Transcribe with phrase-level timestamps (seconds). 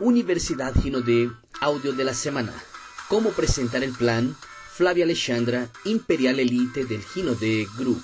[0.00, 2.54] Universidad Gino de Audio de la Semana.
[3.08, 4.34] Cómo presentar el plan
[4.72, 8.02] Flavia Alexandra, Imperial Elite del Gino de Group.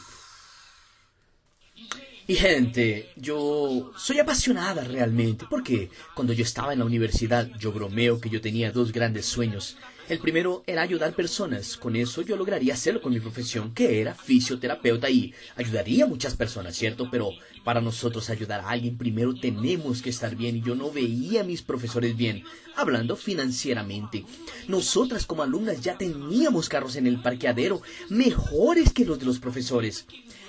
[2.27, 8.21] Y gente, yo soy apasionada realmente, porque cuando yo estaba en la universidad yo bromeo
[8.21, 9.79] que yo tenía dos grandes sueños.
[10.09, 14.15] El primero era ayudar personas, con eso yo lograría hacerlo con mi profesión, que era
[14.15, 17.09] fisioterapeuta y ayudaría a muchas personas, ¿cierto?
[17.11, 17.31] Pero
[17.65, 21.45] para nosotros ayudar a alguien primero tenemos que estar bien y yo no veía a
[21.45, 22.45] mis profesores bien,
[22.77, 24.25] hablando financieramente.
[24.69, 30.07] Nosotras como alumnas ya teníamos carros en el parqueadero mejores que los de los profesores.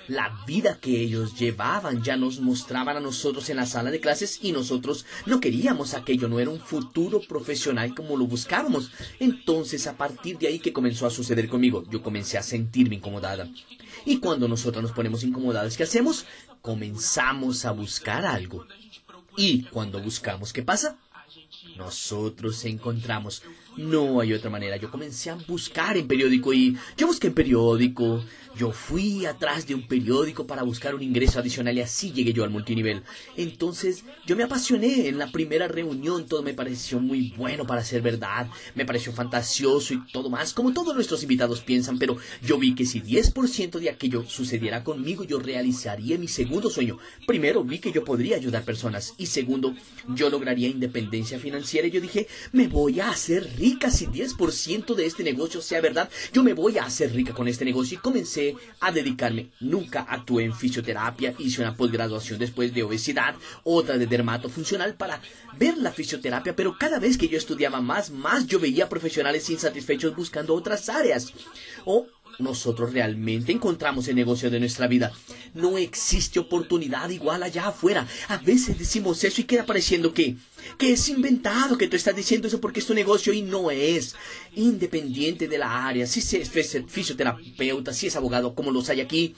[0.08, 4.40] La vida que ellos llevaban ya nos mostraban a nosotros en la sala de clases
[4.42, 8.92] y nosotros no queríamos aquello, no era un futuro profesional como lo buscábamos.
[9.20, 13.50] Entonces a partir de ahí que comenzó a suceder conmigo, yo comencé a sentirme incomodada.
[14.06, 16.26] Y cuando nosotros nos ponemos incomodadas, ¿qué hacemos?
[16.62, 18.66] Comenzamos a buscar algo.
[19.36, 20.98] Y cuando buscamos, ¿qué pasa?
[21.76, 23.44] Nosotros encontramos.
[23.78, 24.78] No hay otra manera.
[24.78, 28.24] Yo comencé a buscar en periódico y yo busqué en periódico,
[28.58, 32.44] yo fui atrás de un periódico para buscar un ingreso adicional y así llegué yo
[32.44, 33.04] al multinivel.
[33.36, 38.02] Entonces yo me apasioné en la primera reunión, todo me pareció muy bueno para ser
[38.02, 42.74] verdad, me pareció fantasioso y todo más, como todos nuestros invitados piensan, pero yo vi
[42.74, 46.98] que si 10% de aquello sucediera conmigo, yo realizaría mi segundo sueño.
[47.28, 49.14] Primero vi que yo podría ayudar personas.
[49.18, 49.76] Y segundo,
[50.16, 51.88] yo lograría independencia financiera.
[51.88, 56.10] Y yo dije, me voy a hacer rica si 10% de este negocio sea verdad,
[56.32, 59.50] yo me voy a hacer rica con este negocio y comencé a dedicarme.
[59.60, 65.22] Nunca actué en fisioterapia, hice una posgraduación después de obesidad, otra de dermato funcional para
[65.60, 70.16] ver la fisioterapia, pero cada vez que yo estudiaba más, más yo veía profesionales insatisfechos
[70.16, 71.34] buscando otras áreas.
[72.40, 75.12] Nosotros realmente encontramos el negocio de nuestra vida.
[75.54, 78.08] No existe oportunidad igual allá afuera.
[78.28, 80.36] A veces decimos eso y queda pareciendo que,
[80.78, 84.16] que es inventado, que tú estás diciendo eso porque es tu negocio y no es.
[84.56, 86.52] Independiente de la área, si es
[86.88, 89.36] fisioterapeuta, si es abogado, como los hay aquí,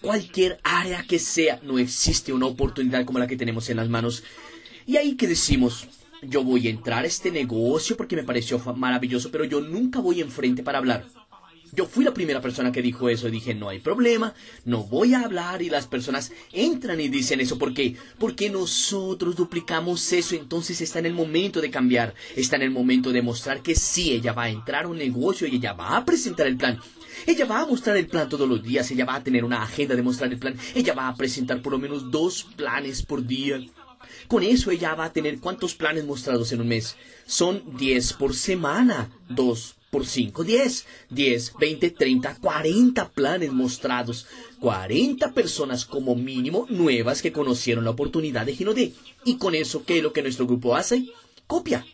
[0.00, 4.22] cualquier área que sea, no existe una oportunidad como la que tenemos en las manos.
[4.84, 5.86] Y ahí que decimos,
[6.22, 10.20] yo voy a entrar a este negocio porque me pareció maravilloso, pero yo nunca voy
[10.20, 11.06] enfrente para hablar.
[11.74, 14.34] Yo fui la primera persona que dijo eso y dije, no hay problema,
[14.66, 17.56] no voy a hablar y las personas entran y dicen eso.
[17.56, 17.96] ¿Por qué?
[18.18, 23.10] Porque nosotros duplicamos eso, entonces está en el momento de cambiar, está en el momento
[23.10, 26.04] de mostrar que sí, ella va a entrar a un negocio y ella va a
[26.04, 26.78] presentar el plan.
[27.26, 29.96] Ella va a mostrar el plan todos los días, ella va a tener una agenda
[29.96, 33.58] de mostrar el plan, ella va a presentar por lo menos dos planes por día.
[34.28, 36.96] Con eso ella va a tener cuántos planes mostrados en un mes.
[37.24, 44.26] Son 10 por semana, dos por 5, 10, 10, 20, 30, 40 planes mostrados,
[44.58, 48.94] 40 personas como mínimo nuevas que conocieron la oportunidad de Ginodé.
[49.26, 51.04] Y con eso, ¿qué es lo que nuestro grupo hace?
[51.46, 51.84] Copia.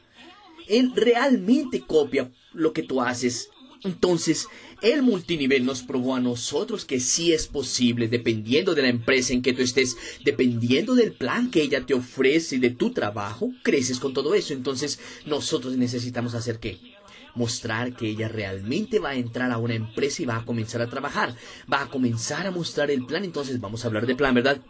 [0.68, 3.50] Él realmente copia lo que tú haces.
[3.82, 4.46] Entonces,
[4.80, 9.42] el multinivel nos probó a nosotros que sí es posible, dependiendo de la empresa en
[9.42, 14.14] que tú estés, dependiendo del plan que ella te ofrece, de tu trabajo, creces con
[14.14, 14.52] todo eso.
[14.52, 16.97] Entonces, nosotros necesitamos hacer qué?
[17.38, 20.90] Mostrar que ella realmente va a entrar a una empresa y va a comenzar a
[20.90, 21.34] trabajar,
[21.72, 24.60] va a comenzar a mostrar el plan, entonces vamos a hablar de plan, ¿verdad?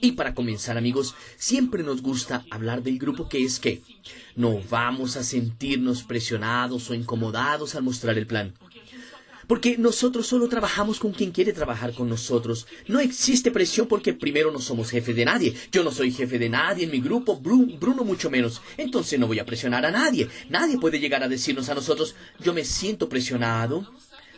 [0.00, 3.80] Y para comenzar amigos, siempre nos gusta hablar del grupo que es que
[4.36, 8.52] no vamos a sentirnos presionados o incomodados al mostrar el plan.
[9.46, 12.66] Porque nosotros solo trabajamos con quien quiere trabajar con nosotros.
[12.88, 15.54] No existe presión porque primero no somos jefe de nadie.
[15.70, 18.62] Yo no soy jefe de nadie en mi grupo, Bruno, mucho menos.
[18.76, 20.28] Entonces no voy a presionar a nadie.
[20.48, 23.88] Nadie puede llegar a decirnos a nosotros, yo me siento presionado,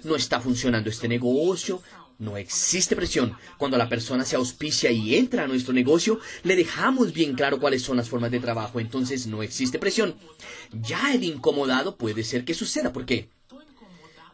[0.05, 1.83] no está funcionando este negocio,
[2.19, 3.37] no existe presión.
[3.59, 7.83] Cuando la persona se auspicia y entra a nuestro negocio, le dejamos bien claro cuáles
[7.83, 8.81] son las formas de trabajo.
[8.81, 10.15] Entonces no existe presión.
[10.73, 12.93] Ya el incomodado puede ser que suceda.
[12.93, 13.29] ¿Por qué?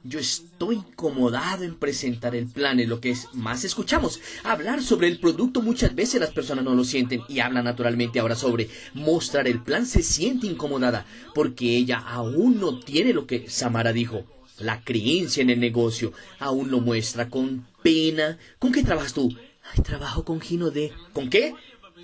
[0.04, 4.20] Yo estoy incomodado en presentar el plan, es lo que es más escuchamos.
[4.42, 8.34] Hablar sobre el producto muchas veces las personas no lo sienten y hablan naturalmente ahora
[8.34, 13.92] sobre mostrar el plan se siente incomodada porque ella aún no tiene lo que Samara
[13.92, 14.24] dijo.
[14.58, 18.38] La creencia en el negocio aún lo muestra con pena.
[18.58, 19.36] ¿Con qué trabajas tú?
[19.72, 20.92] Ay, trabajo con Gino D.
[21.12, 21.54] ¿Con qué?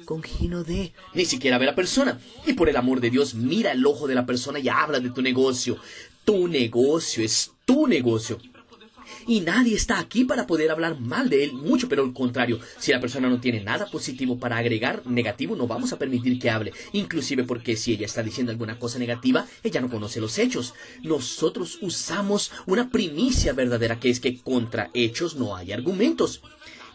[0.05, 0.94] con Gino D.
[1.12, 2.19] Ni siquiera ve a la persona.
[2.46, 5.11] Y por el amor de Dios, mira el ojo de la persona y habla de
[5.11, 5.76] tu negocio.
[6.28, 8.38] Tu negocio es tu negocio.
[9.26, 12.92] Y nadie está aquí para poder hablar mal de él, mucho, pero al contrario, si
[12.92, 16.75] la persona no tiene nada positivo para agregar, negativo, no vamos a permitir que hable,
[16.92, 20.75] inclusive porque si ella está diciendo alguna cosa negativa, ella no conoce los hechos.
[21.02, 26.42] Nosotros usamos una primicia verdadera que es que contra hechos no hay argumentos.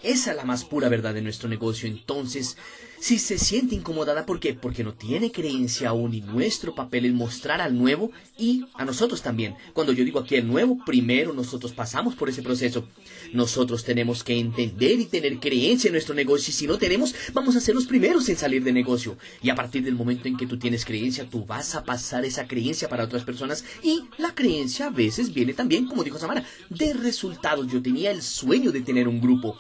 [0.04, 1.90] Esa es la más pura verdad de nuestro negocio.
[1.90, 2.56] Entonces,
[3.04, 4.54] Si se siente incomodada, ¿por qué?
[4.54, 9.22] Porque no tiene creencia aún y nuestro papel es mostrar al nuevo y a nosotros
[9.22, 9.56] también.
[9.74, 12.88] Cuando yo digo aquí el nuevo, primero nosotros pasamos por ese proceso.
[13.34, 17.58] Nosotros tenemos que entender y tener creencia en nuestro negocio y si no tenemos, vamos
[17.58, 19.18] a ser los primeros en salir de negocio.
[19.42, 22.48] Y a partir del momento en que tú tienes creencia, tú vas a pasar esa
[22.48, 26.94] creencia para otras personas y la creencia a veces viene también, como dijo Samara, de
[26.94, 27.68] resultados.
[27.68, 29.58] Yo tenía el sueño de tener un grupo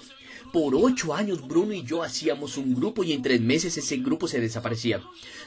[0.53, 4.27] por ocho años Bruno y yo hacíamos un grupo y en tres meses ese grupo
[4.27, 5.01] se desaparecía.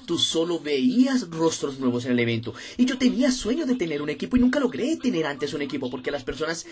[0.05, 2.53] Tú solo veías rostros nuevos en el evento.
[2.77, 5.89] Y yo tenía sueño de tener un equipo y nunca logré tener antes un equipo
[5.91, 6.67] porque las personas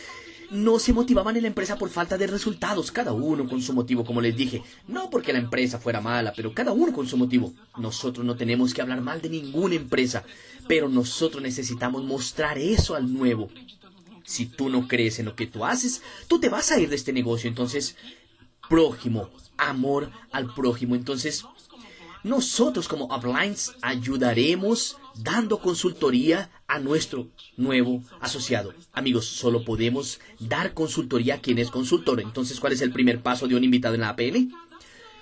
[0.51, 4.05] no se motivaban en la empresa por falta de resultados, cada uno con su motivo,
[4.05, 4.65] como les dije.
[4.89, 7.53] No porque la empresa fuera mala, pero cada uno con su motivo.
[7.79, 10.25] Nosotros no tenemos que hablar mal de ninguna empresa,
[10.67, 13.49] pero nosotros necesitamos mostrar eso al nuevo.
[14.25, 16.97] Si tú no crees en lo que tú haces, tú te vas a ir de
[16.97, 17.49] este negocio.
[17.49, 17.95] Entonces,
[18.69, 20.95] prójimo, amor al prójimo.
[20.95, 21.45] Entonces,
[22.23, 28.73] nosotros como Uplines ayudaremos dando consultoría a nuestro nuevo asociado.
[28.93, 32.21] Amigos, solo podemos dar consultoría a quien es consultor.
[32.21, 34.53] Entonces, ¿cuál es el primer paso de un invitado en la APN?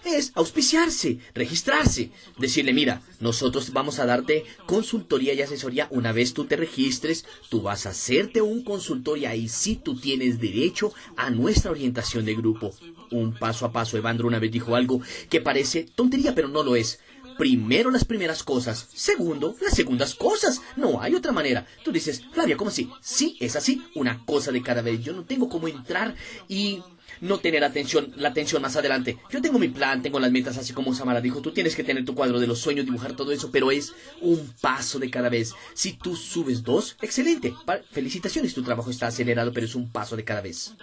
[0.04, 6.44] Es auspiciarse, registrarse, decirle, mira, nosotros vamos a darte consultoría y asesoría una vez tú
[6.44, 11.31] te registres, tú vas a hacerte un consultor y ahí sí tú tienes derecho a
[11.31, 12.75] nuestra orientación de grupo.
[13.10, 16.76] Un paso a paso, Evandro una vez dijo algo que parece tontería, pero no lo
[16.76, 16.99] es.
[17.38, 20.60] Primero las primeras cosas, segundo las segundas cosas.
[20.76, 21.66] No hay otra manera.
[21.82, 22.90] Tú dices, Flavia, ¿cómo así?
[23.00, 25.02] Sí, es así, una cosa de cada vez.
[25.02, 26.14] Yo no tengo cómo entrar
[26.49, 26.82] y
[27.23, 29.17] no tener atención, la atención más adelante.
[29.31, 32.05] Yo tengo mi plan, tengo las metas, así como Samara dijo, tú tienes que tener
[32.05, 35.55] tu cuadro de los sueños, dibujar todo eso, pero es un paso de cada vez.
[35.73, 37.55] Si tú subes dos, excelente.
[37.93, 40.75] Felicitaciones, tu trabajo está acelerado, pero es un paso de cada vez.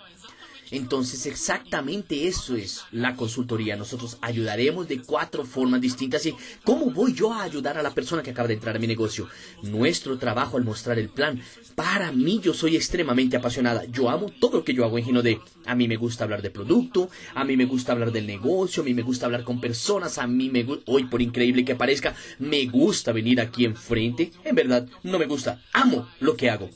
[0.71, 3.75] Entonces, exactamente eso es la consultoría.
[3.75, 6.25] Nosotros ayudaremos de cuatro formas distintas.
[6.25, 8.87] ¿Y cómo voy yo a ayudar a la persona que acaba de entrar a mi
[8.87, 9.27] negocio?
[9.63, 11.41] Nuestro trabajo al mostrar el plan.
[11.75, 13.85] Para mí, yo soy extremadamente apasionada.
[13.85, 15.39] Yo amo todo lo que yo hago en Gino de.
[15.65, 18.85] A mí me gusta hablar de producto, a mí me gusta hablar del negocio, a
[18.85, 22.15] mí me gusta hablar con personas, a mí me gusta, hoy por increíble que parezca,
[22.39, 24.31] me gusta venir aquí enfrente.
[24.43, 25.61] En verdad, no me gusta.
[25.73, 26.69] Amo lo que hago.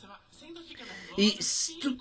[1.18, 1.38] Y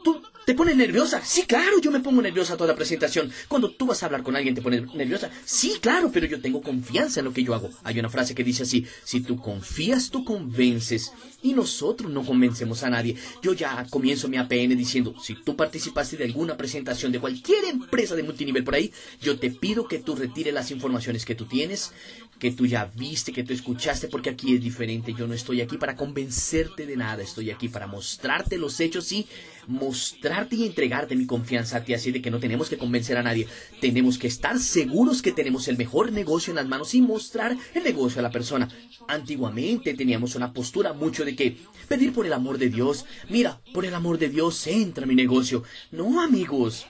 [0.03, 1.23] tú, ¿Te pone nerviosa?
[1.25, 3.31] Sí, claro, yo me pongo nerviosa toda presentación.
[3.47, 5.31] Cuando tú vas a hablar con alguien, ¿te pone nerviosa?
[5.45, 7.71] Sí, claro, pero yo tengo confianza en lo que yo hago.
[7.85, 11.13] Hay una frase que dice así, si tú confías, tú convences.
[11.45, 13.17] Y nosotros no convencemos a nadie.
[13.41, 18.17] Yo ya comienzo mi APN diciendo, si tú participaste de alguna presentación de cualquier empresa
[18.17, 21.93] de multinivel por ahí, yo te pido que tú retires las informaciones que tú tienes,
[22.41, 25.15] que tú ya viste, que tú escuchaste, porque aquí es diferente.
[25.17, 29.27] Yo no estoy aquí para convencerte de nada, estoy aquí para mostrarte los hechos y
[29.69, 33.23] mostrarte y entregarte mi confianza a ti, así de que no tenemos que convencer a
[33.23, 33.47] nadie,
[33.81, 37.85] tenemos que estar seguros que tenemos el mejor negocio en las manos y mostrar el
[37.85, 38.69] negocio a la persona.
[39.09, 41.59] Antiguamente teníamos una postura mucho de que
[41.89, 45.63] pedir por el amor de Dios, mira, por el amor de Dios entra mi negocio.
[45.91, 46.87] No, amigos.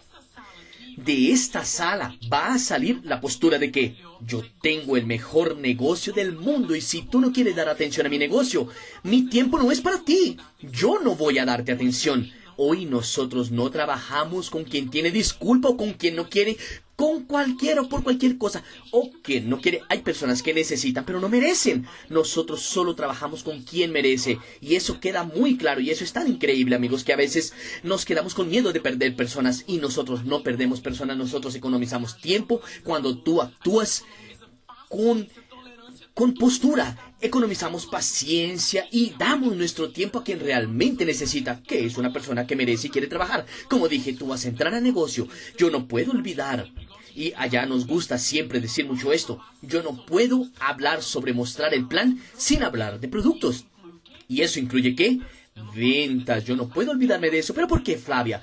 [0.96, 3.96] De esta sala va a salir la postura de que
[4.26, 8.10] yo tengo el mejor negocio del mundo y si tú no quieres dar atención a
[8.10, 8.68] mi negocio,
[9.02, 10.36] mi tiempo no es para ti.
[10.60, 12.30] Yo no voy a darte atención.
[12.56, 16.56] Hoy nosotros no trabajamos con quien tiene disculpa o con quien no quiere,
[16.96, 19.82] con cualquiera o por cualquier cosa, o quien no quiere.
[19.88, 21.86] Hay personas que necesitan, pero no merecen.
[22.08, 24.38] Nosotros solo trabajamos con quien merece.
[24.60, 25.80] Y eso queda muy claro.
[25.80, 29.16] Y eso es tan increíble, amigos, que a veces nos quedamos con miedo de perder
[29.16, 29.64] personas.
[29.66, 34.04] Y nosotros no perdemos personas, nosotros economizamos tiempo cuando tú actúas
[34.88, 35.26] con
[36.14, 42.12] con postura, economizamos paciencia y damos nuestro tiempo a quien realmente necesita, que es una
[42.12, 43.46] persona que merece y quiere trabajar.
[43.68, 45.28] Como dije, tú vas a entrar a negocio.
[45.56, 46.70] Yo no puedo olvidar.
[47.14, 49.40] Y allá nos gusta siempre decir mucho esto.
[49.62, 53.66] Yo no puedo hablar sobre mostrar el plan sin hablar de productos.
[54.28, 55.20] ¿Y eso incluye qué?
[55.74, 56.44] Ventas.
[56.44, 57.54] Yo no puedo olvidarme de eso.
[57.54, 58.42] ¿Pero por qué, Flavia?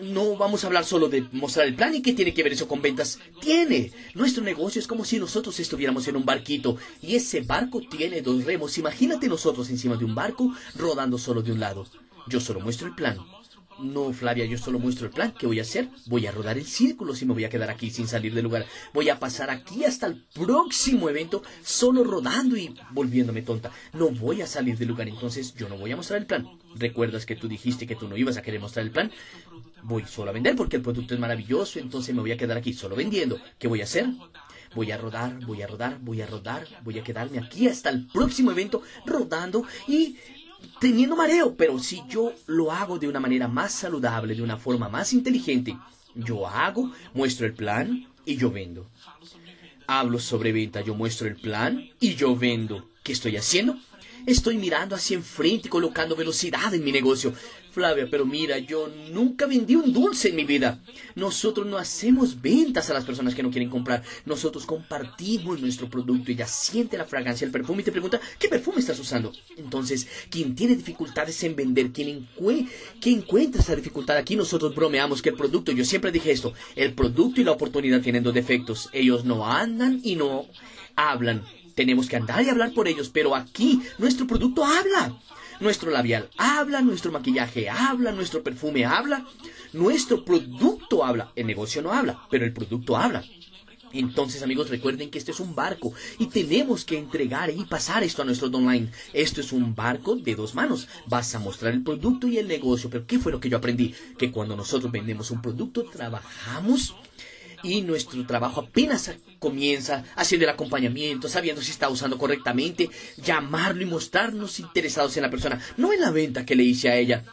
[0.00, 2.68] No vamos a hablar solo de mostrar el plan y qué tiene que ver eso
[2.68, 3.18] con ventas.
[3.40, 3.92] Tiene.
[4.14, 8.44] Nuestro negocio es como si nosotros estuviéramos en un barquito y ese barco tiene dos
[8.44, 8.78] remos.
[8.78, 11.86] Imagínate nosotros encima de un barco rodando solo de un lado.
[12.28, 13.18] Yo solo muestro el plan.
[13.78, 15.32] No, Flavia, yo solo muestro el plan.
[15.38, 15.88] ¿Qué voy a hacer?
[16.06, 18.66] Voy a rodar el círculo si me voy a quedar aquí sin salir del lugar.
[18.92, 23.70] Voy a pasar aquí hasta el próximo evento solo rodando y volviéndome tonta.
[23.92, 26.48] No voy a salir del lugar, entonces yo no voy a mostrar el plan.
[26.74, 29.12] ¿Recuerdas que tú dijiste que tú no ibas a querer mostrar el plan?
[29.84, 32.72] Voy solo a vender porque el producto es maravilloso, entonces me voy a quedar aquí
[32.72, 33.40] solo vendiendo.
[33.58, 34.06] ¿Qué voy a hacer?
[34.74, 38.06] Voy a rodar, voy a rodar, voy a rodar, voy a quedarme aquí hasta el
[38.06, 40.16] próximo evento rodando y
[40.80, 44.88] teniendo mareo, pero si yo lo hago de una manera más saludable, de una forma
[44.88, 45.76] más inteligente,
[46.14, 48.86] yo hago, muestro el plan y yo vendo.
[49.86, 52.88] hablo sobre venta, yo muestro el plan y yo vendo.
[53.02, 53.76] ¿Qué estoy haciendo?
[54.26, 57.32] Estoy mirando hacia enfrente y colocando velocidad en mi negocio.
[57.78, 60.80] Flavia, pero mira, yo nunca vendí un dulce en mi vida.
[61.14, 64.02] Nosotros no hacemos ventas a las personas que no quieren comprar.
[64.26, 66.32] Nosotros compartimos nuestro producto.
[66.32, 69.32] Ella siente la fragancia, el perfume y te pregunta, ¿qué perfume estás usando?
[69.56, 72.26] Entonces, quien tiene dificultades en vender, quien,
[73.04, 77.40] encuentra esa dificultad aquí, nosotros bromeamos que el producto, yo siempre dije esto, el producto
[77.40, 78.90] y la oportunidad tienen dos defectos.
[78.92, 80.46] Ellos no andan y no
[80.96, 81.44] hablan.
[81.76, 85.16] Tenemos que andar y hablar por ellos, pero aquí nuestro producto habla.
[85.60, 89.26] Nuestro labial habla, nuestro maquillaje habla, nuestro perfume habla,
[89.72, 91.32] nuestro producto habla.
[91.34, 93.24] El negocio no habla, pero el producto habla.
[93.92, 98.22] Entonces amigos recuerden que este es un barco y tenemos que entregar y pasar esto
[98.22, 98.90] a nuestro online.
[99.12, 100.88] Esto es un barco de dos manos.
[101.06, 102.90] Vas a mostrar el producto y el negocio.
[102.90, 103.94] Pero ¿qué fue lo que yo aprendí?
[104.16, 106.94] Que cuando nosotros vendemos un producto trabajamos
[107.62, 113.86] y nuestro trabajo apenas comienza haciendo el acompañamiento, sabiendo si está usando correctamente, llamarlo y
[113.86, 117.24] mostrarnos interesados en la persona, no en la venta que le hice a ella.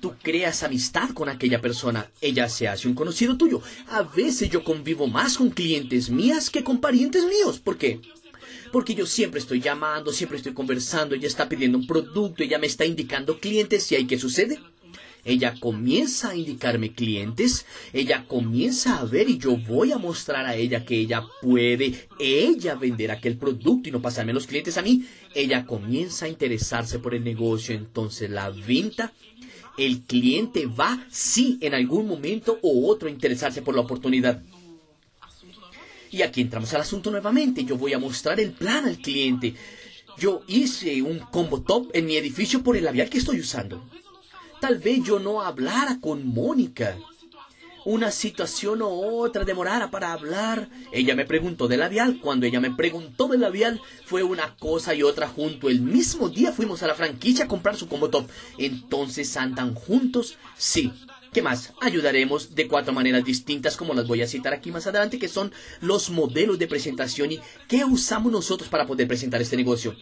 [0.00, 3.62] Tú creas amistad con aquella persona, ella se hace un conocido tuyo.
[3.88, 7.58] A veces yo convivo más con clientes mías que con parientes míos.
[7.58, 8.00] ¿Por qué?
[8.74, 12.66] porque yo siempre estoy llamando, siempre estoy conversando, ella está pidiendo un producto, ella me
[12.66, 14.58] está indicando clientes y ahí qué sucede.
[15.24, 20.56] Ella comienza a indicarme clientes, ella comienza a ver y yo voy a mostrar a
[20.56, 25.06] ella que ella puede, ella vender aquel producto y no pasarme los clientes a mí.
[25.34, 29.12] Ella comienza a interesarse por el negocio, entonces la venta
[29.76, 34.42] el cliente va, sí, en algún momento o otro a interesarse por la oportunidad.
[36.10, 37.64] Y aquí entramos al asunto nuevamente.
[37.64, 39.54] Yo voy a mostrar el plan al cliente.
[40.16, 43.84] Yo hice un combo top en mi edificio por el labial que estoy usando.
[44.64, 46.96] Tal vez yo no hablara con Mónica.
[47.84, 50.70] Una situación u otra demorara para hablar.
[50.90, 52.18] Ella me preguntó de labial.
[52.18, 55.68] Cuando ella me preguntó de labial, fue una cosa y otra junto.
[55.68, 58.26] El mismo día fuimos a la franquicia a comprar su combo top.
[58.56, 60.38] Entonces andan juntos.
[60.56, 60.94] Sí,
[61.34, 61.72] ¿Qué más?
[61.80, 65.50] Ayudaremos de cuatro maneras distintas, como las voy a citar aquí más adelante, que son
[65.80, 69.96] los modelos de presentación y qué usamos nosotros para poder presentar este negocio.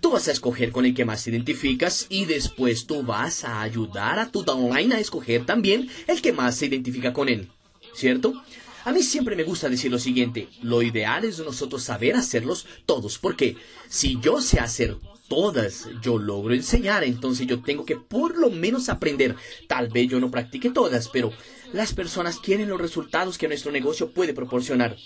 [0.00, 3.62] Tú vas a escoger con el que más te identificas y después tú vas a
[3.62, 7.48] ayudar a tu downline a escoger también el que más se identifica con él.
[7.92, 8.40] ¿Cierto?
[8.86, 13.18] A mí siempre me gusta decir lo siguiente, lo ideal es nosotros saber hacerlos todos,
[13.18, 13.56] porque
[13.88, 18.88] si yo sé hacer todas yo logro enseñar, entonces yo tengo que por lo menos
[18.88, 19.34] aprender.
[19.66, 21.32] Tal vez yo no practique todas, pero
[21.72, 24.96] las personas quieren los resultados que nuestro negocio puede proporcionar.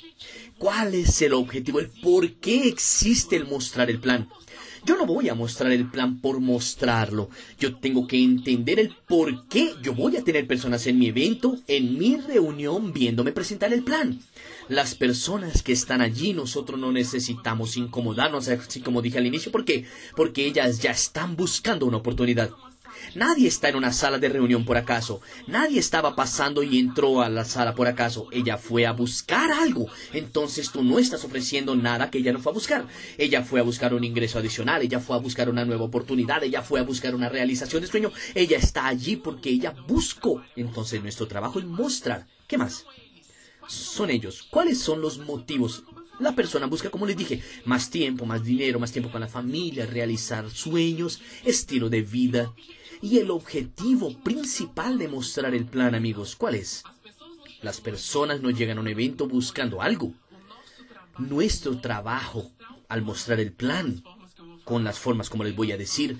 [0.58, 1.80] ¿Cuál es el objetivo?
[1.80, 4.28] El por qué existe el mostrar el plan.
[4.84, 7.28] Yo no voy a mostrar el plan por mostrarlo.
[7.58, 11.58] Yo tengo que entender el por qué yo voy a tener personas en mi evento,
[11.66, 14.20] en mi reunión, viéndome presentar el plan.
[14.68, 19.52] Las personas que están allí, nosotros no necesitamos incomodarnos, así como dije al inicio.
[19.52, 19.84] ¿Por qué?
[20.16, 22.50] Porque ellas ya están buscando una oportunidad.
[23.14, 25.20] Nadie está en una sala de reunión por acaso.
[25.46, 28.28] Nadie estaba pasando y entró a la sala por acaso.
[28.30, 29.86] Ella fue a buscar algo.
[30.12, 32.86] Entonces tú no estás ofreciendo nada que ella no fue a buscar.
[33.18, 34.82] Ella fue a buscar un ingreso adicional.
[34.82, 36.42] Ella fue a buscar una nueva oportunidad.
[36.44, 38.12] Ella fue a buscar una realización de sueño.
[38.34, 40.42] Ella está allí porque ella buscó.
[40.56, 42.26] Entonces nuestro trabajo es mostrar.
[42.46, 42.84] ¿Qué más?
[43.68, 44.46] Son ellos.
[44.50, 45.84] ¿Cuáles son los motivos?
[46.20, 49.86] La persona busca, como les dije, más tiempo, más dinero, más tiempo con la familia,
[49.86, 52.52] realizar sueños, estilo de vida.
[53.02, 56.84] Y el objetivo principal de mostrar el plan, amigos, ¿cuál es?
[57.62, 60.12] Las personas no llegan a un evento buscando algo.
[61.18, 62.50] Nuestro trabajo
[62.88, 64.02] al mostrar el plan,
[64.64, 66.18] con las formas como les voy a decir,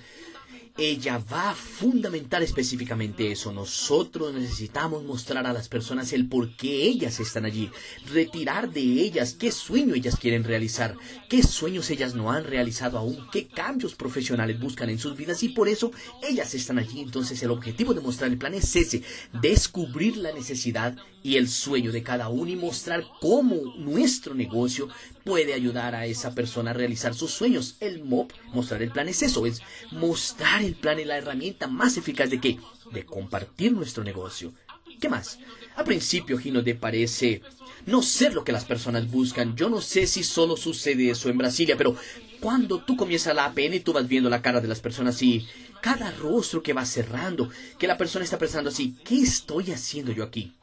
[0.77, 3.51] ella va a fundamentar específicamente eso.
[3.51, 7.69] Nosotros necesitamos mostrar a las personas el por qué ellas están allí,
[8.11, 10.95] retirar de ellas qué sueño ellas quieren realizar,
[11.29, 15.49] qué sueños ellas no han realizado aún, qué cambios profesionales buscan en sus vidas y
[15.49, 17.01] por eso ellas están allí.
[17.01, 19.03] Entonces el objetivo de mostrar el plan es ese,
[19.41, 24.87] descubrir la necesidad y el sueño de cada uno y mostrar cómo nuestro negocio
[25.23, 27.75] puede ayudar a esa persona a realizar sus sueños.
[27.79, 29.61] El MOP, mostrar el plan es eso, es
[29.91, 32.59] mostrar el plan y la herramienta más eficaz de qué?
[32.91, 34.53] De compartir nuestro negocio.
[34.99, 35.39] ¿Qué más?
[35.75, 37.41] A principio, Gino, te parece
[37.85, 39.55] no ser lo que las personas buscan.
[39.55, 41.95] Yo no sé si solo sucede eso en Brasilia, pero
[42.39, 45.47] cuando tú comienzas la APN, tú vas viendo la cara de las personas y
[45.81, 47.49] cada rostro que va cerrando,
[47.79, 50.53] que la persona está pensando así, ¿qué estoy haciendo yo aquí?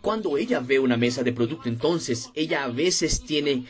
[0.00, 3.64] Cuando ella ve una mesa de producto, entonces ella a veces tiene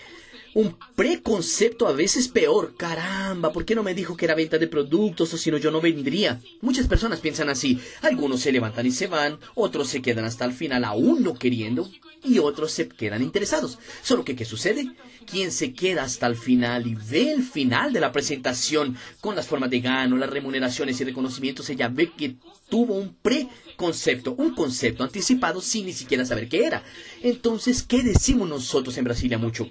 [0.56, 2.76] un preconcepto a veces peor.
[2.78, 5.70] Caramba, ¿por qué no me dijo que era venta de productos o si no yo
[5.70, 6.40] no vendría?
[6.62, 7.78] Muchas personas piensan así.
[8.00, 11.90] Algunos se levantan y se van, otros se quedan hasta el final aún no queriendo
[12.24, 13.78] y otros se quedan interesados.
[14.02, 14.92] Solo que, ¿qué sucede?
[15.30, 19.46] Quien se queda hasta el final y ve el final de la presentación con las
[19.46, 22.36] formas de gano, las remuneraciones y reconocimientos, ella ve que
[22.70, 26.82] tuvo un preconcepto, un concepto anticipado sin ni siquiera saber qué era.
[27.22, 29.70] Entonces, ¿qué decimos nosotros en Brasilia mucho?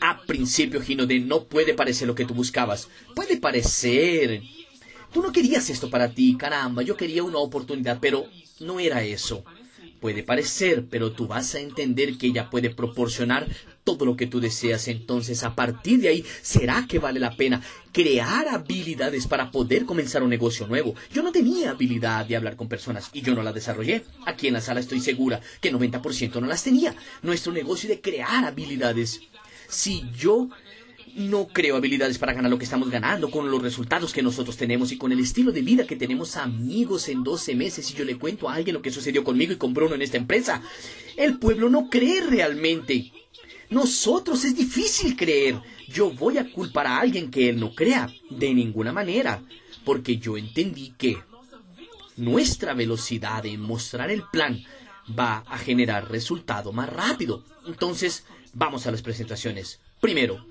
[0.00, 2.88] A principio, Gino, de no puede parecer lo que tú buscabas.
[3.14, 4.42] Puede parecer.
[5.12, 8.26] Tú no querías esto para ti, caramba, yo quería una oportunidad, pero
[8.60, 9.42] no era eso.
[10.00, 13.48] Puede parecer, pero tú vas a entender que ella puede proporcionar
[13.84, 14.86] todo lo que tú deseas.
[14.88, 17.62] Entonces, a partir de ahí, ¿será que vale la pena
[17.92, 20.94] crear habilidades para poder comenzar un negocio nuevo?
[21.12, 24.04] Yo no tenía habilidad de hablar con personas y yo no la desarrollé.
[24.26, 26.94] Aquí en la sala estoy segura que 90% no las tenía.
[27.22, 29.20] Nuestro negocio de crear habilidades
[29.68, 30.48] si yo
[31.14, 34.92] no creo habilidades para ganar lo que estamos ganando, con los resultados que nosotros tenemos
[34.92, 38.18] y con el estilo de vida que tenemos amigos en 12 meses y yo le
[38.18, 40.62] cuento a alguien lo que sucedió conmigo y con Bruno en esta empresa,
[41.16, 43.12] el pueblo no cree realmente.
[43.70, 45.60] Nosotros es difícil creer.
[45.88, 49.42] Yo voy a culpar a alguien que él no crea, de ninguna manera,
[49.84, 51.18] porque yo entendí que
[52.16, 54.62] nuestra velocidad en mostrar el plan
[55.18, 57.44] va a generar resultado más rápido.
[57.66, 58.24] Entonces,
[58.54, 59.80] Vamos a las presentaciones.
[60.00, 60.44] Primero,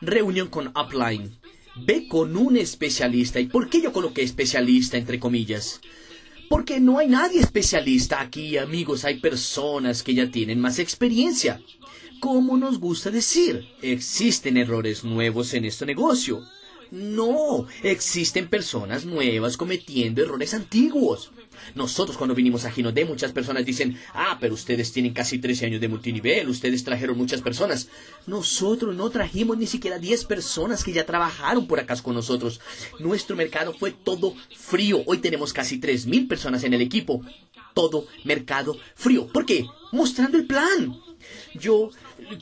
[0.00, 1.38] reunión con Upline.
[1.76, 3.40] Ve con un especialista.
[3.40, 5.80] ¿Y por qué yo coloqué especialista entre comillas?
[6.48, 9.04] Porque no hay nadie especialista aquí, amigos.
[9.04, 11.60] Hay personas que ya tienen más experiencia.
[12.20, 16.42] Como nos gusta decir, existen errores nuevos en este negocio.
[16.90, 21.30] No, existen personas nuevas cometiendo errores antiguos.
[21.74, 25.80] Nosotros cuando vinimos a Ginodé muchas personas dicen, ah, pero ustedes tienen casi 13 años
[25.80, 27.88] de multinivel, ustedes trajeron muchas personas.
[28.26, 32.60] Nosotros no trajimos ni siquiera 10 personas que ya trabajaron por acá con nosotros.
[32.98, 35.02] Nuestro mercado fue todo frío.
[35.06, 37.22] Hoy tenemos casi 3.000 personas en el equipo.
[37.74, 39.26] Todo mercado frío.
[39.26, 39.66] ¿Por qué?
[39.92, 41.00] Mostrando el plan.
[41.54, 41.90] Yo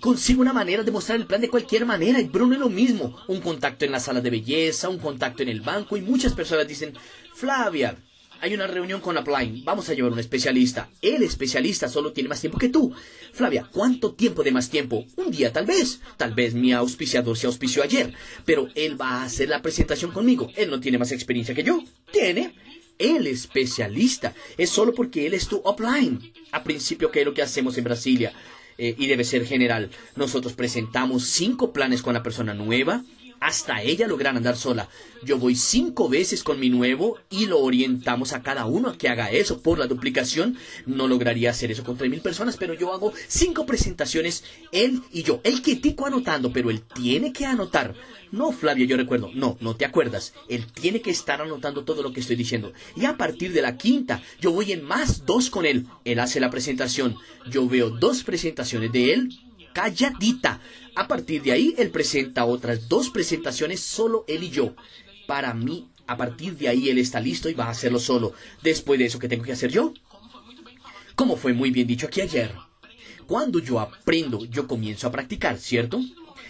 [0.00, 2.20] consigo una manera de mostrar el plan de cualquier manera.
[2.20, 3.16] Y Bruno es lo mismo.
[3.28, 5.96] Un contacto en la sala de belleza, un contacto en el banco.
[5.96, 6.94] Y muchas personas dicen,
[7.34, 7.96] Flavia,
[8.40, 9.62] hay una reunión con Upline.
[9.64, 10.90] Vamos a llevar un especialista.
[11.00, 12.92] El especialista solo tiene más tiempo que tú.
[13.32, 15.06] Flavia, ¿cuánto tiempo de más tiempo?
[15.16, 16.00] Un día tal vez.
[16.16, 18.12] Tal vez mi auspiciador se auspició ayer.
[18.44, 20.50] Pero él va a hacer la presentación conmigo.
[20.56, 21.82] Él no tiene más experiencia que yo.
[22.12, 22.54] Tiene.
[22.98, 24.34] El especialista.
[24.56, 26.32] Es solo porque él es tu upline.
[26.52, 28.32] A principio, ¿qué es lo que hacemos en Brasilia?
[28.78, 29.90] Eh, y debe ser general.
[30.16, 33.02] Nosotros presentamos cinco planes con la persona nueva
[33.40, 34.88] hasta ella lograr andar sola.
[35.22, 39.08] Yo voy cinco veces con mi nuevo y lo orientamos a cada uno a que
[39.08, 39.60] haga eso.
[39.60, 43.66] Por la duplicación no lograría hacer eso con tres mil personas, pero yo hago cinco
[43.66, 45.40] presentaciones, él y yo.
[45.44, 47.94] El que tico anotando, pero él tiene que anotar.
[48.32, 49.30] No, Flavia, yo recuerdo.
[49.34, 50.34] No, no te acuerdas.
[50.48, 52.72] Él tiene que estar anotando todo lo que estoy diciendo.
[52.96, 55.86] Y a partir de la quinta, yo voy en más dos con él.
[56.04, 57.16] Él hace la presentación.
[57.50, 59.38] Yo veo dos presentaciones de él
[59.76, 60.58] calladita.
[60.94, 64.74] A partir de ahí, él presenta otras dos presentaciones, solo él y yo.
[65.26, 68.32] Para mí, a partir de ahí, él está listo y va a hacerlo solo.
[68.62, 69.92] Después de eso, ¿qué tengo que hacer yo?
[71.14, 72.54] Como fue muy bien dicho aquí ayer,
[73.26, 76.00] cuando yo aprendo, yo comienzo a practicar, ¿cierto?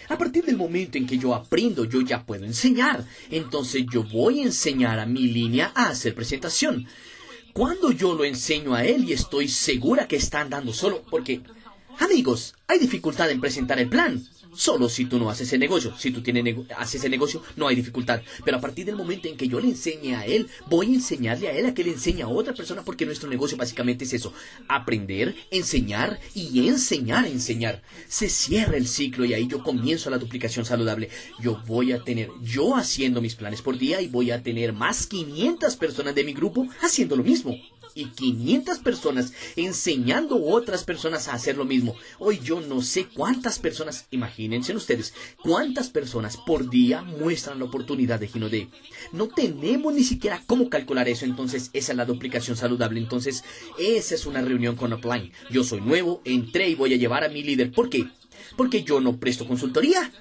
[0.09, 3.05] A partir del momento en que yo aprendo, yo ya puedo enseñar.
[3.29, 6.87] Entonces yo voy a enseñar a mi línea a hacer presentación.
[7.53, 11.41] Cuando yo lo enseño a él y estoy segura que está andando solo, porque
[11.99, 14.23] Amigos, hay dificultad en presentar el plan.
[14.53, 15.93] Solo si tú no haces ese negocio.
[15.97, 18.21] Si tú tienes haces ese negocio, no hay dificultad.
[18.43, 21.47] Pero a partir del momento en que yo le enseñe a él, voy a enseñarle
[21.47, 24.33] a él a que le enseñe a otra persona porque nuestro negocio básicamente es eso.
[24.67, 27.81] Aprender, enseñar y enseñar a enseñar.
[28.07, 31.09] Se cierra el ciclo y ahí yo comienzo la duplicación saludable.
[31.39, 35.07] Yo voy a tener, yo haciendo mis planes por día y voy a tener más
[35.07, 37.57] 500 personas de mi grupo haciendo lo mismo
[37.97, 41.95] y 500 personas enseñando otras personas a hacer lo mismo.
[42.19, 48.19] Hoy yo no sé cuántas personas, imagínense ustedes, cuántas personas por día muestran la oportunidad
[48.19, 48.49] de Gino
[49.11, 52.99] No tenemos ni siquiera cómo calcular eso, entonces esa es la duplicación saludable.
[52.99, 53.43] Entonces,
[53.79, 55.31] esa es una reunión con Upline.
[55.49, 57.71] Yo soy nuevo, entré y voy a llevar a mi líder.
[57.71, 58.07] ¿Por qué?
[58.55, 60.11] Porque yo no presto consultoría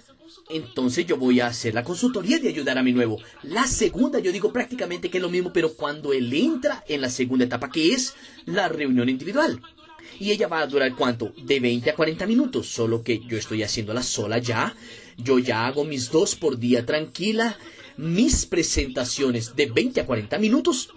[0.49, 3.19] entonces yo voy a hacer la consultoría de ayudar a mi nuevo.
[3.43, 7.11] La segunda, yo digo prácticamente que es lo mismo, pero cuando él entra en la
[7.11, 9.61] segunda etapa, que es la reunión individual.
[10.19, 11.33] Y ella va a durar cuánto?
[11.37, 14.75] De 20 a 40 minutos, solo que yo estoy haciéndola sola ya.
[15.17, 17.59] Yo ya hago mis dos por día tranquila.
[17.97, 20.91] Mis presentaciones de 20 a 40 minutos.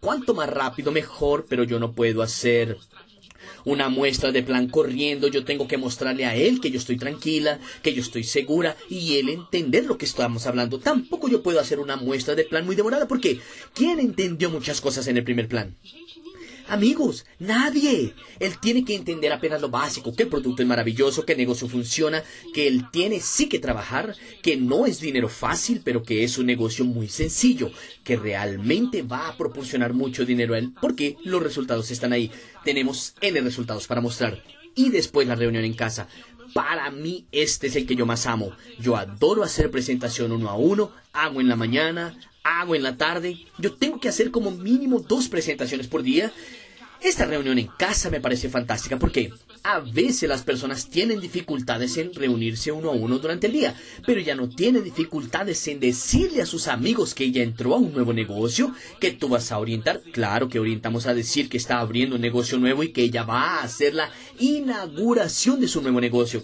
[0.00, 2.78] Cuanto más rápido mejor, pero yo no puedo hacer
[3.64, 7.60] una muestra de plan corriendo, yo tengo que mostrarle a él que yo estoy tranquila,
[7.82, 10.78] que yo estoy segura y él entender lo que estamos hablando.
[10.78, 13.40] Tampoco yo puedo hacer una muestra de plan muy demorada porque
[13.74, 15.74] ¿quién entendió muchas cosas en el primer plan?
[16.68, 18.14] Amigos, nadie.
[18.40, 21.68] Él tiene que entender apenas lo básico, que el producto es maravilloso, que el negocio
[21.68, 22.22] funciona,
[22.54, 26.46] que él tiene sí que trabajar, que no es dinero fácil, pero que es un
[26.46, 27.70] negocio muy sencillo,
[28.02, 32.30] que realmente va a proporcionar mucho dinero a él, porque los resultados están ahí.
[32.64, 34.42] Tenemos N resultados para mostrar.
[34.74, 36.08] Y después la reunión en casa.
[36.54, 38.52] Para mí este es el que yo más amo.
[38.78, 43.38] Yo adoro hacer presentación uno a uno, hago en la mañana, hago en la tarde.
[43.58, 46.32] Yo tengo que hacer como mínimo dos presentaciones por día.
[47.00, 52.14] Esta reunión en casa me parece fantástica porque a veces las personas tienen dificultades en
[52.14, 53.74] reunirse uno a uno durante el día,
[54.06, 57.92] pero ya no tienen dificultades en decirle a sus amigos que ella entró a un
[57.92, 60.02] nuevo negocio, que tú vas a orientar.
[60.12, 63.58] Claro que orientamos a decir que está abriendo un negocio nuevo y que ella va
[63.58, 66.42] a hacer la inauguración de su nuevo negocio.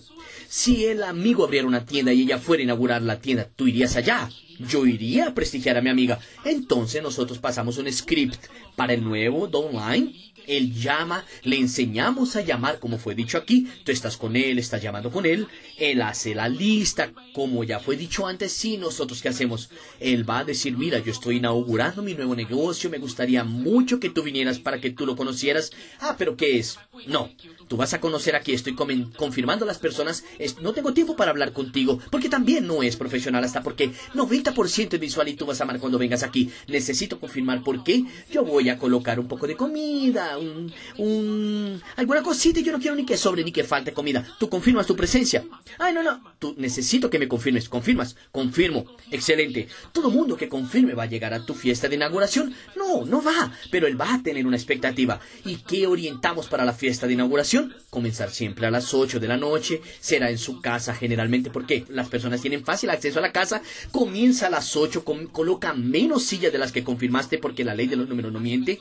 [0.48, 3.96] Si el amigo abriera una tienda y ella fuera a inaugurar la tienda, ¿tú irías
[3.96, 4.28] allá?
[4.68, 6.18] Yo iría a prestigiar a mi amiga.
[6.44, 8.46] Entonces nosotros pasamos un script
[8.76, 13.68] para el nuevo online él llama, le enseñamos a llamar, como fue dicho aquí.
[13.85, 15.46] Tú estás con Él, estás llamando con Él.
[15.79, 18.53] Él hace la lista, como ya fue dicho antes.
[18.53, 19.70] Sí, nosotros qué hacemos?
[19.98, 24.11] Él va a decir, mira, yo estoy inaugurando mi nuevo negocio, me gustaría mucho que
[24.11, 25.70] tú vinieras para que tú lo conocieras.
[26.00, 26.79] Ah, pero ¿qué es?
[27.07, 27.31] No,
[27.68, 30.24] tú vas a conocer aquí, estoy confirmando a las personas,
[30.61, 35.00] no tengo tiempo para hablar contigo, porque también no es profesional hasta porque 90% es
[35.00, 36.50] visual y tú vas a amar cuando vengas aquí.
[36.66, 38.05] Necesito confirmar por qué.
[38.31, 42.78] Yo voy a colocar un poco de comida, un, un, alguna cosita y yo no
[42.78, 44.26] quiero ni que sobre ni que falte comida.
[44.38, 45.44] Tú confirmas tu presencia.
[45.78, 47.68] Ay, no, no, tú necesito que me confirmes.
[47.68, 48.84] Confirmas, confirmo.
[49.10, 49.68] Excelente.
[49.92, 52.54] Todo mundo que confirme va a llegar a tu fiesta de inauguración.
[52.76, 55.20] No, no va, pero él va a tener una expectativa.
[55.44, 57.74] ¿Y qué orientamos para la fiesta de inauguración?
[57.90, 62.08] comenzar siempre a las 8 de la noche, será en su casa generalmente porque las
[62.08, 66.58] personas tienen fácil acceso a la casa, comienza a las 8, coloca menos sillas de
[66.58, 68.78] las que confirmaste porque la ley de los números no miente,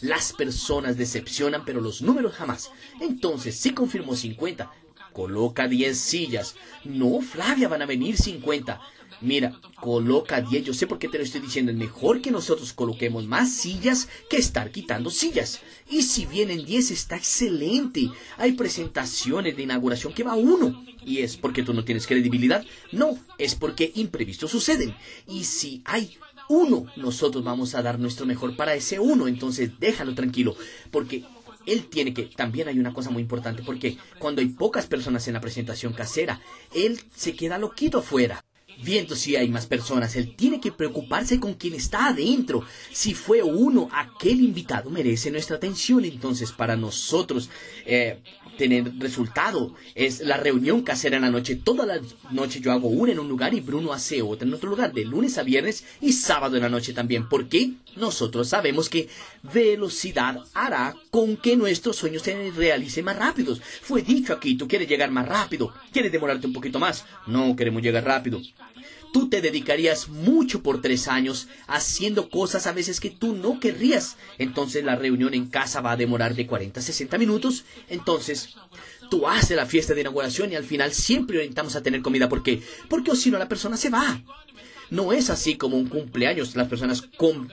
[0.00, 2.70] las personas decepcionan pero los números jamás.
[3.00, 4.70] Entonces, si confirmó 50,
[5.12, 6.54] coloca 10 sillas.
[6.84, 8.80] No, Flavia, van a venir 50.
[9.20, 10.64] Mira, coloca 10.
[10.64, 11.72] Yo sé por qué te lo estoy diciendo.
[11.72, 15.60] Es mejor que nosotros coloquemos más sillas que estar quitando sillas.
[15.88, 18.10] Y si vienen 10 está excelente.
[18.36, 20.84] Hay presentaciones de inauguración que va uno.
[21.04, 22.64] ¿Y es porque tú no tienes credibilidad?
[22.92, 24.94] No, es porque imprevistos suceden.
[25.26, 29.28] Y si hay uno, nosotros vamos a dar nuestro mejor para ese uno.
[29.28, 30.56] Entonces déjalo tranquilo.
[30.90, 31.24] Porque
[31.66, 35.34] él tiene que, también hay una cosa muy importante, porque cuando hay pocas personas en
[35.34, 36.40] la presentación casera,
[36.74, 38.45] él se queda loquito afuera
[38.82, 40.16] viendo si hay más personas.
[40.16, 42.64] Él tiene que preocuparse con quien está adentro.
[42.92, 46.04] Si fue uno, aquel invitado merece nuestra atención.
[46.04, 47.50] Entonces, para nosotros
[47.84, 48.20] eh,
[48.56, 51.56] tener resultado es la reunión casera en la noche.
[51.56, 54.70] Toda la noche yo hago una en un lugar y Bruno hace otra en otro
[54.70, 57.28] lugar, de lunes a viernes y sábado en la noche también.
[57.28, 59.08] Porque nosotros sabemos que
[59.42, 63.60] velocidad hará con que nuestros sueños se realicen más rápidos.
[63.82, 67.04] Fue dicho aquí, tú quieres llegar más rápido, quieres demorarte un poquito más.
[67.26, 68.40] No queremos llegar rápido
[69.12, 74.16] tú te dedicarías mucho por tres años haciendo cosas a veces que tú no querrías.
[74.38, 77.64] Entonces la reunión en casa va a demorar de 40 a 60 minutos.
[77.88, 78.56] Entonces
[79.10, 82.28] tú haces la fiesta de inauguración y al final siempre orientamos a tener comida.
[82.28, 82.62] ¿Por qué?
[82.88, 84.22] Porque o si no la persona se va.
[84.88, 87.08] No es así como un cumpleaños, las personas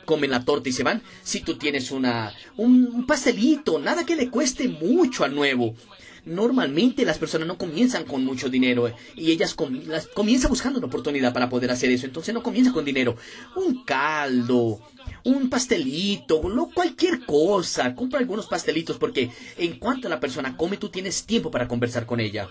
[0.05, 1.01] comen la torta y se van.
[1.23, 5.75] Si tú tienes una, un pastelito, nada que le cueste mucho al nuevo
[6.25, 11.33] normalmente las personas no comienzan con mucho dinero eh, y ellas comienzan buscando una oportunidad
[11.33, 12.05] para poder hacer eso.
[12.05, 13.15] Entonces no comienza con dinero.
[13.55, 14.79] Un caldo,
[15.23, 17.95] un pastelito, lo, cualquier cosa.
[17.95, 22.19] Compra algunos pastelitos porque en cuanto la persona come, tú tienes tiempo para conversar con
[22.19, 22.49] ella.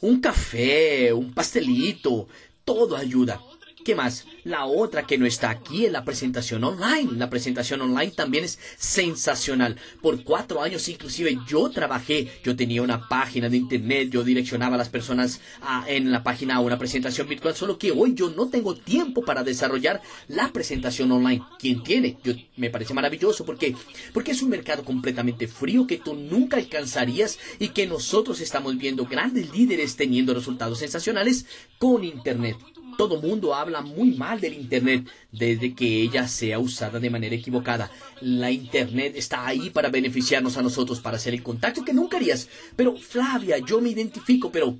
[0.00, 2.28] Un café, un pastelito,
[2.64, 3.40] todo ayuda.
[3.84, 4.26] ¿Qué más?
[4.44, 7.12] La otra que no está aquí es la presentación online.
[7.16, 9.76] La presentación online también es sensacional.
[10.00, 14.78] Por cuatro años inclusive yo trabajé, yo tenía una página de internet, yo direccionaba a
[14.78, 15.40] las personas
[15.88, 19.42] en la página a una presentación virtual, solo que hoy yo no tengo tiempo para
[19.42, 21.42] desarrollar la presentación online.
[21.58, 22.18] ¿Quién tiene?
[22.22, 23.74] Yo, me parece maravilloso porque,
[24.12, 29.06] porque es un mercado completamente frío que tú nunca alcanzarías y que nosotros estamos viendo
[29.06, 31.46] grandes líderes teniendo resultados sensacionales
[31.78, 32.56] con internet
[33.02, 37.90] todo mundo habla muy mal del Internet desde que ella sea usada de manera equivocada.
[38.20, 42.48] La Internet está ahí para beneficiarnos a nosotros, para hacer el contacto que nunca harías.
[42.76, 44.78] Pero Flavia, yo me identifico, pero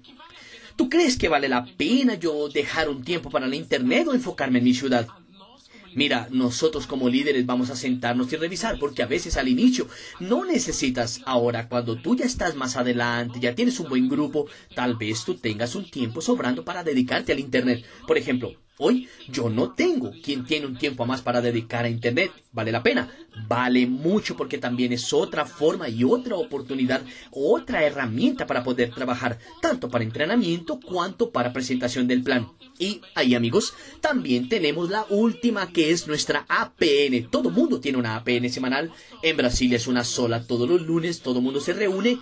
[0.76, 4.58] ¿tú crees que vale la pena yo dejar un tiempo para la Internet o enfocarme
[4.58, 5.08] en mi ciudad?
[5.94, 9.88] Mira, nosotros como líderes vamos a sentarnos y revisar, porque a veces al inicio
[10.20, 11.20] no necesitas.
[11.26, 15.34] Ahora, cuando tú ya estás más adelante, ya tienes un buen grupo, tal vez tú
[15.34, 17.84] tengas un tiempo sobrando para dedicarte al Internet.
[18.06, 22.32] Por ejemplo, Hoy yo no tengo quien tiene un tiempo más para dedicar a Internet.
[22.52, 23.10] ¿Vale la pena?
[23.46, 29.38] Vale mucho porque también es otra forma y otra oportunidad, otra herramienta para poder trabajar,
[29.60, 32.48] tanto para entrenamiento cuanto para presentación del plan.
[32.78, 37.28] Y ahí amigos, también tenemos la última que es nuestra APN.
[37.30, 38.90] Todo mundo tiene una APN semanal.
[39.22, 42.18] En Brasil es una sola todos los lunes, todo mundo se reúne.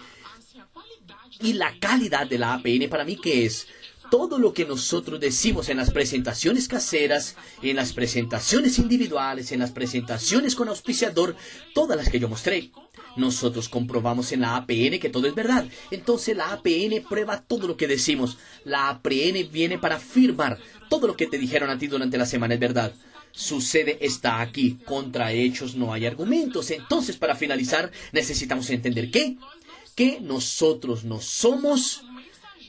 [1.40, 3.68] Y la calidad de la APN para mí que es
[4.10, 9.70] todo lo que nosotros decimos en las presentaciones caseras, en las presentaciones individuales, en las
[9.70, 11.36] presentaciones con auspiciador,
[11.74, 12.70] todas las que yo mostré.
[13.16, 15.66] Nosotros comprobamos en la APN que todo es verdad.
[15.90, 18.38] Entonces la APN prueba todo lo que decimos.
[18.64, 22.54] La APN viene para afirmar todo lo que te dijeron a ti durante la semana
[22.54, 22.92] es verdad.
[23.32, 24.78] Su sede está aquí.
[24.84, 26.70] Contra hechos no hay argumentos.
[26.70, 29.36] Entonces, para finalizar, necesitamos entender que,
[29.94, 32.02] que nosotros no somos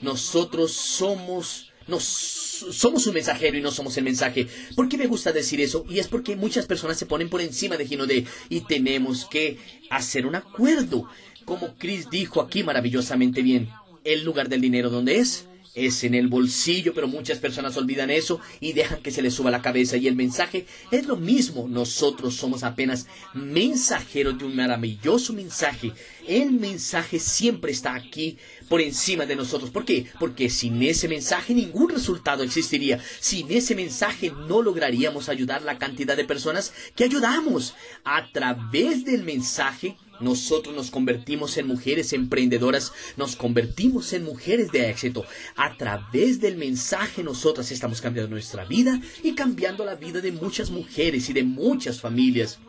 [0.02, 4.48] nosotros somos, nos, somos un mensajero y no somos el mensaje.
[4.76, 5.86] ¿Por qué me gusta decir eso?
[5.90, 9.58] Y es porque muchas personas se ponen por encima de Gino de y tenemos que
[9.90, 11.08] hacer un acuerdo.
[11.46, 13.70] Como Chris dijo aquí maravillosamente bien,
[14.04, 18.40] el lugar del dinero donde es es en el bolsillo, pero muchas personas olvidan eso
[18.60, 19.98] y dejan que se les suba la cabeza.
[19.98, 21.68] Y el mensaje es lo mismo.
[21.68, 25.94] Nosotros somos apenas mensajeros de un maravilloso mensaje.
[26.28, 29.72] El mensaje siempre está aquí por encima de nosotros.
[29.72, 30.08] ¿Por qué?
[30.20, 33.00] Porque sin ese mensaje ningún resultado existiría.
[33.20, 37.76] Sin ese mensaje no lograríamos ayudar la cantidad de personas que ayudamos.
[38.04, 44.90] A través del mensaje nosotros nos convertimos en mujeres emprendedoras, nos convertimos en mujeres de
[44.90, 45.26] éxito.
[45.56, 50.72] A través del mensaje nosotras estamos cambiando nuestra vida y cambiando la vida de muchas
[50.72, 52.60] mujeres y de muchas familias.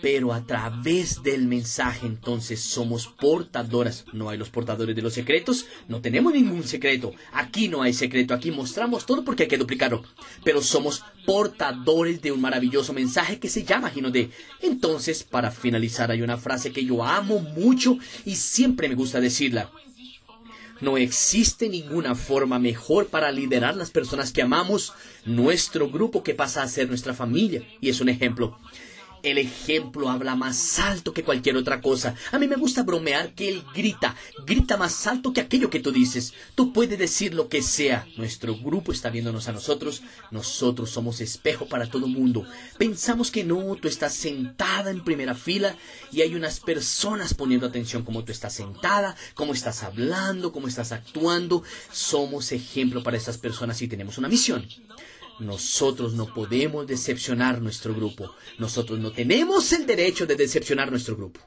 [0.00, 4.04] Pero a través del mensaje entonces somos portadoras.
[4.12, 7.12] No hay los portadores de los secretos, no tenemos ningún secreto.
[7.32, 10.04] Aquí no hay secreto, aquí mostramos todo porque hay que duplicarlo.
[10.44, 14.30] Pero somos portadores de un maravilloso mensaje que se llama de.
[14.62, 19.70] Entonces, para finalizar, hay una frase que yo amo mucho y siempre me gusta decirla.
[20.80, 24.92] No existe ninguna forma mejor para liderar las personas que amamos,
[25.24, 27.66] nuestro grupo que pasa a ser nuestra familia.
[27.80, 28.56] Y es un ejemplo.
[29.22, 32.14] El ejemplo habla más alto que cualquier otra cosa.
[32.30, 34.14] A mí me gusta bromear que él grita,
[34.46, 36.34] grita más alto que aquello que tú dices.
[36.54, 38.06] Tú puedes decir lo que sea.
[38.16, 40.02] Nuestro grupo está viéndonos a nosotros.
[40.30, 42.46] Nosotros somos espejo para todo mundo.
[42.78, 45.76] Pensamos que no, tú estás sentada en primera fila
[46.12, 50.92] y hay unas personas poniendo atención como tú estás sentada, cómo estás hablando, cómo estás
[50.92, 51.62] actuando.
[51.92, 54.66] Somos ejemplo para esas personas y tenemos una misión.
[55.40, 58.34] Nosotros no podemos decepcionar nuestro grupo.
[58.58, 61.40] Nosotros no tenemos el derecho de decepcionar nuestro grupo.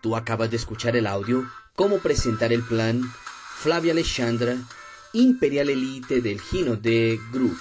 [0.00, 3.02] Tú acabas de escuchar el audio, cómo presentar el plan
[3.56, 4.56] Flavia Alexandra,
[5.12, 7.56] Imperial Elite del Gino de Group.